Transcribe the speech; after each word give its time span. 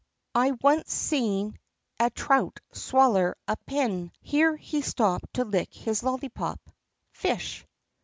"I 0.33 0.53
onct 0.63 0.89
seen 0.89 1.59
a 1.99 2.09
trout 2.09 2.59
swaller 2.71 3.35
a 3.47 3.55
pin"— 3.67 4.11
here 4.23 4.55
he 4.57 4.81
stopped 4.81 5.35
to 5.35 5.45
lick 5.45 5.71
his 5.75 6.01
lollypop— 6.01 6.57
"fish." 7.13 7.67